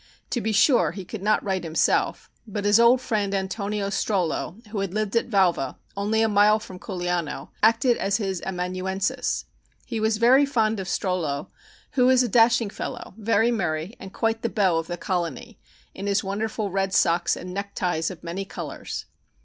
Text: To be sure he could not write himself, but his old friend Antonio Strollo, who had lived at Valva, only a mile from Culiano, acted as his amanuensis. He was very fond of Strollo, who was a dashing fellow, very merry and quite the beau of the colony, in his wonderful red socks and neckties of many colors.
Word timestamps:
To 0.31 0.41
be 0.41 0.51
sure 0.51 0.93
he 0.93 1.05
could 1.05 1.21
not 1.21 1.43
write 1.43 1.63
himself, 1.63 2.31
but 2.47 2.65
his 2.65 2.79
old 2.79 2.99
friend 3.01 3.35
Antonio 3.35 3.91
Strollo, 3.91 4.59
who 4.69 4.79
had 4.79 4.95
lived 4.95 5.15
at 5.15 5.29
Valva, 5.29 5.77
only 5.95 6.23
a 6.23 6.27
mile 6.27 6.57
from 6.57 6.79
Culiano, 6.79 7.49
acted 7.61 7.97
as 7.97 8.17
his 8.17 8.41
amanuensis. 8.41 9.45
He 9.85 9.99
was 9.99 10.17
very 10.17 10.43
fond 10.43 10.79
of 10.79 10.87
Strollo, 10.89 11.51
who 11.91 12.07
was 12.07 12.23
a 12.23 12.27
dashing 12.27 12.71
fellow, 12.71 13.13
very 13.15 13.51
merry 13.51 13.95
and 13.99 14.11
quite 14.11 14.41
the 14.41 14.49
beau 14.49 14.79
of 14.79 14.87
the 14.87 14.97
colony, 14.97 15.59
in 15.93 16.07
his 16.07 16.23
wonderful 16.23 16.71
red 16.71 16.95
socks 16.95 17.35
and 17.37 17.53
neckties 17.53 18.09
of 18.09 18.23
many 18.23 18.43
colors. 18.43 19.05